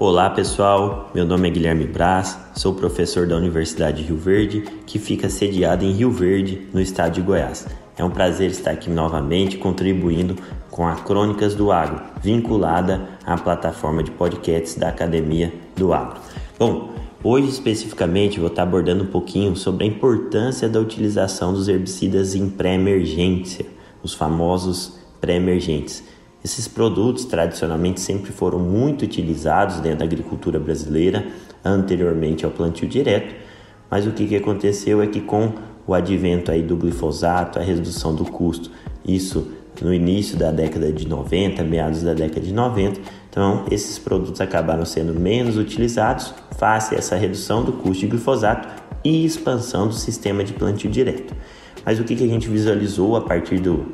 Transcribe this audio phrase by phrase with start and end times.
[0.00, 4.96] Olá pessoal, meu nome é Guilherme Braz, sou professor da Universidade de Rio Verde, que
[4.96, 7.66] fica sediada em Rio Verde, no estado de Goiás.
[7.96, 10.36] É um prazer estar aqui novamente contribuindo
[10.70, 16.20] com a Crônicas do Agro, vinculada à plataforma de podcasts da Academia do Agro.
[16.56, 16.92] Bom,
[17.24, 22.48] hoje especificamente vou estar abordando um pouquinho sobre a importância da utilização dos herbicidas em
[22.48, 23.66] pré-emergência,
[24.00, 26.04] os famosos pré-emergentes.
[26.44, 31.26] Esses produtos tradicionalmente sempre foram muito utilizados dentro da agricultura brasileira,
[31.64, 33.34] anteriormente ao plantio direto,
[33.90, 35.52] mas o que, que aconteceu é que com
[35.86, 38.70] o advento aí do glifosato, a redução do custo,
[39.06, 43.00] isso no início da década de 90, meados da década de 90,
[43.30, 48.68] então esses produtos acabaram sendo menos utilizados face a essa redução do custo de glifosato
[49.04, 51.34] e expansão do sistema de plantio direto.
[51.84, 53.86] Mas o que, que a gente visualizou a partir do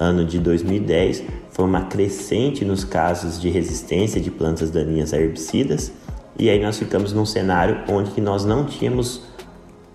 [0.00, 5.92] ano de 2010 foi uma crescente nos casos de resistência de plantas daninhas a herbicidas,
[6.38, 9.22] e aí nós ficamos num cenário onde nós não tínhamos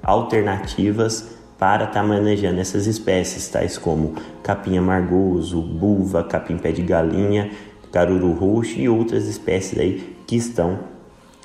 [0.04, 6.84] alternativas para estar tá manejando essas espécies, tais como capim amargoso, buva, capim pé de
[6.84, 7.50] galinha,
[7.92, 10.80] caruru roxo e outras espécies aí que estão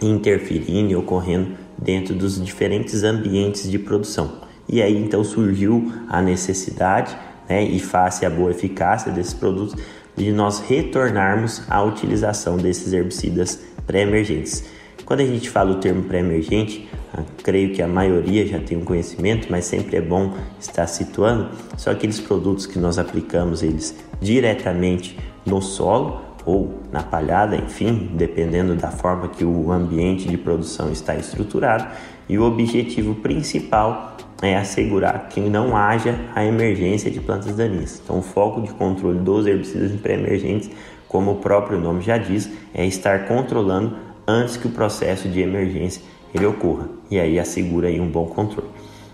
[0.03, 4.41] interferindo e ocorrendo dentro dos diferentes ambientes de produção.
[4.69, 7.16] E aí então surgiu a necessidade,
[7.50, 9.74] né, e face à boa eficácia desses produtos,
[10.16, 14.64] de nós retornarmos à utilização desses herbicidas pré-emergentes.
[15.04, 18.84] Quando a gente fala o termo pré-emergente, ah, creio que a maioria já tem um
[18.84, 21.48] conhecimento, mas sempre é bom estar situando.
[21.76, 28.76] São aqueles produtos que nós aplicamos eles diretamente no solo ou na palhada, enfim, dependendo
[28.76, 31.88] da forma que o ambiente de produção está estruturado.
[32.28, 38.00] E o objetivo principal é assegurar que não haja a emergência de plantas daninhas.
[38.02, 40.70] Então, o foco de controle dos herbicidas pré-emergentes,
[41.08, 43.96] como o próprio nome já diz, é estar controlando
[44.26, 46.02] antes que o processo de emergência
[46.34, 46.88] ele ocorra.
[47.10, 48.68] E aí assegura aí um bom controle.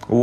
[0.09, 0.16] O,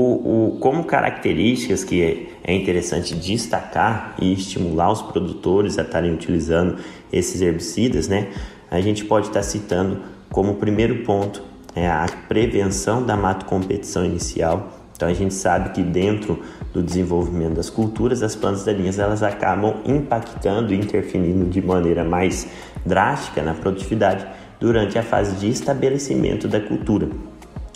[0.53, 6.77] o, como características que é, é interessante destacar e estimular os produtores a estarem utilizando
[7.11, 8.29] esses herbicidas, né?
[8.71, 9.99] A gente pode estar citando
[10.31, 11.43] como primeiro ponto
[11.75, 16.39] é a prevenção da mato competição inicial, então a gente sabe que dentro
[16.71, 22.47] do desenvolvimento das culturas, as plantas daninhas elas acabam impactando e interferindo de maneira mais
[22.85, 24.25] drástica na produtividade
[24.61, 27.09] durante a fase de estabelecimento da cultura.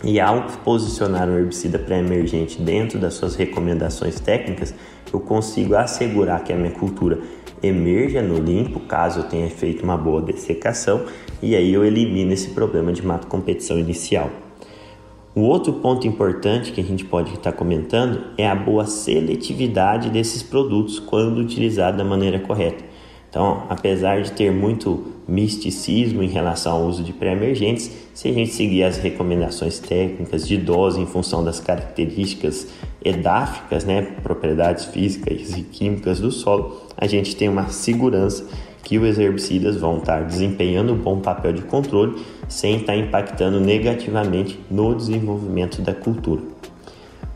[0.02, 4.74] E ao posicionar um herbicida pré-emergente dentro das suas recomendações técnicas,
[5.12, 7.18] eu consigo assegurar que a minha cultura
[7.62, 11.04] emerja no limpo, caso eu tenha feito uma boa dessecação,
[11.42, 14.30] e aí eu elimino esse problema de mato competição inicial.
[15.38, 20.42] O outro ponto importante que a gente pode estar comentando é a boa seletividade desses
[20.42, 22.82] produtos quando utilizado da maneira correta.
[23.30, 28.50] Então, apesar de ter muito misticismo em relação ao uso de pré-emergentes, se a gente
[28.50, 32.66] seguir as recomendações técnicas de dose em função das características
[33.04, 38.44] edáficas, né, propriedades físicas e químicas do solo, a gente tem uma segurança
[38.82, 42.16] que os herbicidas vão estar desempenhando um bom papel de controle
[42.48, 46.42] sem estar impactando negativamente no desenvolvimento da cultura.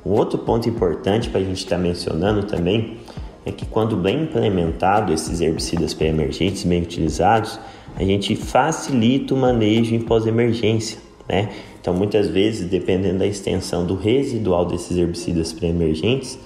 [0.05, 2.99] Um outro ponto importante para a gente estar mencionando também
[3.45, 7.59] é que quando bem implementado esses herbicidas pré-emergentes, bem utilizados,
[7.95, 11.51] a gente facilita o manejo em pós-emergência, né?
[11.81, 16.39] Então, muitas vezes, dependendo da extensão do residual desses herbicidas pré-emergentes,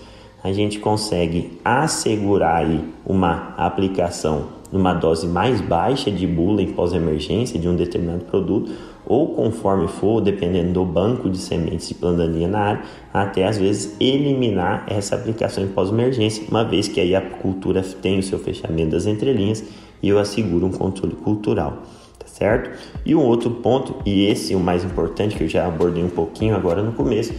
[0.42, 7.58] a gente consegue assegurar aí uma aplicação numa dose mais baixa de bula em pós-emergência
[7.58, 8.72] de um determinado produto,
[9.06, 12.82] ou conforme for, dependendo do banco de sementes de plantaninha na área,
[13.14, 18.18] até às vezes eliminar essa aplicação em pós-emergência, uma vez que aí a cultura tem
[18.18, 19.64] o seu fechamento das entrelinhas
[20.02, 21.82] e eu asseguro um controle cultural,
[22.18, 22.70] tá certo?
[23.04, 26.10] E um outro ponto, e esse é o mais importante que eu já abordei um
[26.10, 27.32] pouquinho agora no começo,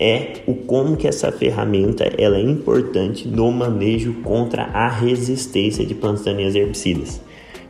[0.00, 5.94] é o como que essa ferramenta ela é importante no manejo contra a resistência de
[5.94, 7.20] plantas daninhas herbicidas.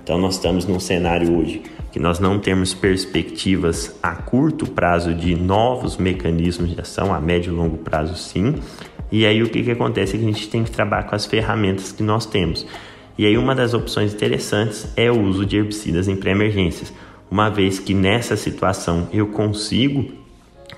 [0.03, 1.61] Então nós estamos num cenário hoje
[1.91, 7.53] que nós não temos perspectivas a curto prazo de novos mecanismos de ação, a médio
[7.53, 8.55] e longo prazo sim,
[9.11, 10.15] E aí o que, que acontece?
[10.15, 12.65] É que a gente tem que trabalhar com as ferramentas que nós temos.
[13.19, 16.93] E aí uma das opções interessantes é o uso de herbicidas em pré-emergências,
[17.29, 20.20] uma vez que nessa situação eu consigo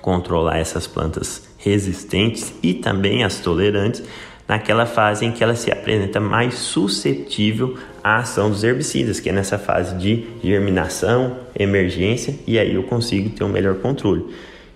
[0.03, 4.03] controlar essas plantas resistentes e também as tolerantes
[4.45, 9.31] naquela fase em que ela se apresenta mais suscetível à ação dos herbicidas, que é
[9.31, 14.25] nessa fase de germinação, emergência, e aí eu consigo ter um melhor controle.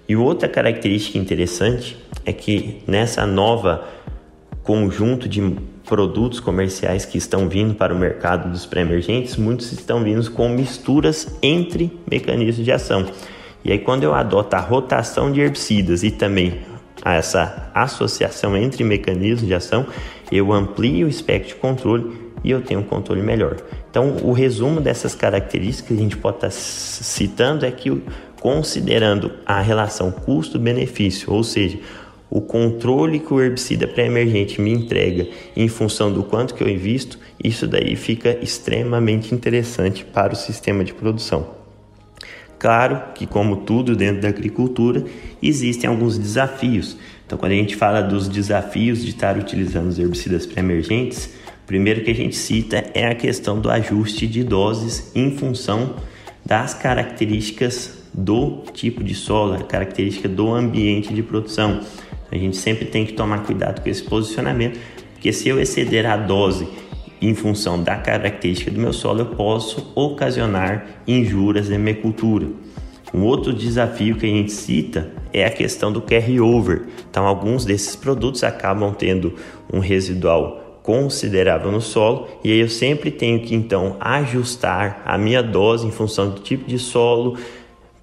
[0.07, 3.85] E outra característica interessante é que nessa nova
[4.63, 10.31] conjunto de produtos comerciais que estão vindo para o mercado dos pré-emergentes, muitos estão vindo
[10.31, 13.05] com misturas entre mecanismos de ação.
[13.63, 16.61] E aí quando eu adoto a rotação de herbicidas e também
[17.03, 19.85] essa associação entre mecanismos de ação,
[20.31, 23.57] eu amplio o espectro de controle e eu tenho um controle melhor.
[23.89, 28.01] Então, o resumo dessas características que a gente pode estar citando é que,
[28.39, 31.79] considerando a relação custo-benefício, ou seja,
[32.29, 37.17] o controle que o herbicida pré-emergente me entrega em função do quanto que eu invisto,
[37.41, 41.56] isso daí fica extremamente interessante para o sistema de produção.
[42.59, 45.05] Claro que, como tudo dentro da agricultura,
[45.41, 46.97] existem alguns desafios.
[47.25, 51.25] Então, quando a gente fala dos desafios de estar utilizando os herbicidas pré-emergentes,
[51.63, 55.95] o primeiro que a gente cita é a questão do ajuste de doses em função
[56.45, 61.81] das características do tipo de solo, a característica do ambiente de produção.
[62.31, 64.79] A gente sempre tem que tomar cuidado com esse posicionamento,
[65.13, 66.67] porque se eu exceder a dose
[67.21, 72.47] em função da característica do meu solo, eu posso ocasionar injúrias minha cultura.
[73.13, 76.87] Um outro desafio que a gente cita é a questão do carry-over.
[77.09, 79.33] Então, alguns desses produtos acabam tendo
[79.71, 85.43] um residual considerável no solo e aí eu sempre tenho que então ajustar a minha
[85.43, 87.37] dose em função do tipo de solo,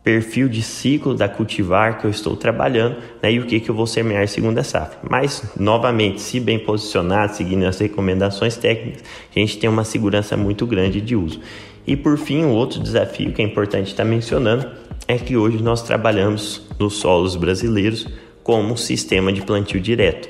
[0.05, 3.75] perfil de ciclo da cultivar que eu estou trabalhando né, e o que, que eu
[3.75, 4.99] vou semear segunda safra.
[5.09, 9.03] Mas, novamente, se bem posicionado, seguindo as recomendações técnicas,
[9.35, 11.41] a gente tem uma segurança muito grande de uso.
[11.87, 14.71] E por fim, o outro desafio que é importante estar mencionando
[15.09, 18.07] é que hoje nós trabalhamos nos solos brasileiros
[18.43, 20.29] como sistema de plantio direto.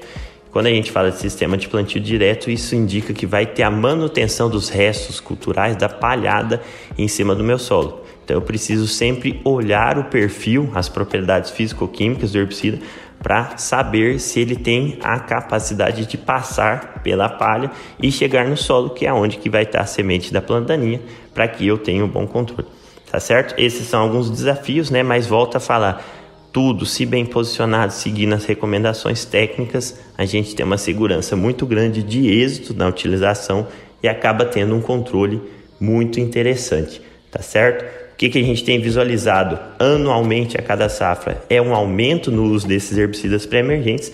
[0.52, 3.70] Quando a gente fala de sistema de plantio direto, isso indica que vai ter a
[3.72, 6.62] manutenção dos restos culturais da palhada
[6.96, 8.03] em cima do meu solo.
[8.24, 12.78] Então eu preciso sempre olhar o perfil, as propriedades físico-químicas do herbicida
[13.22, 17.70] para saber se ele tem a capacidade de passar pela palha
[18.02, 21.00] e chegar no solo, que é onde que vai estar a semente da planta daninha,
[21.32, 22.68] para que eu tenha um bom controle.
[23.10, 23.54] Tá certo?
[23.56, 25.02] Esses são alguns desafios, né?
[25.02, 26.04] Mas volta a falar,
[26.52, 32.02] tudo, se bem posicionado, seguindo as recomendações técnicas, a gente tem uma segurança muito grande
[32.02, 33.66] de êxito na utilização
[34.02, 35.40] e acaba tendo um controle
[35.80, 37.00] muito interessante,
[37.30, 37.84] tá certo?
[38.14, 42.44] O que, que a gente tem visualizado anualmente a cada safra é um aumento no
[42.44, 44.12] uso desses herbicidas pré-emergentes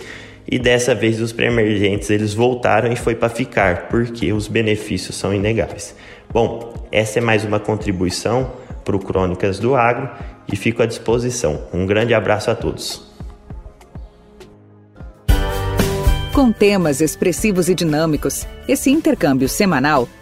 [0.50, 5.34] e dessa vez os pré-emergentes eles voltaram e foi para ficar, porque os benefícios são
[5.34, 5.94] inegáveis.
[6.32, 8.50] Bom, essa é mais uma contribuição
[8.86, 10.08] para o Crônicas do Agro
[10.50, 11.60] e fico à disposição.
[11.70, 13.06] Um grande abraço a todos.
[16.32, 20.08] Com temas expressivos e dinâmicos, esse intercâmbio semanal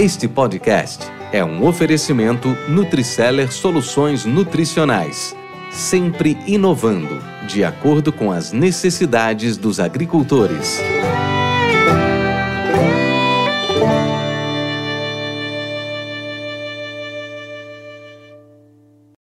[0.00, 5.36] Este podcast é um oferecimento Nutriceller Soluções Nutricionais,
[5.70, 10.80] sempre inovando, de acordo com as necessidades dos agricultores.